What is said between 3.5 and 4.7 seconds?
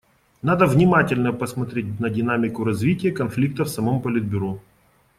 в самом Политбюро.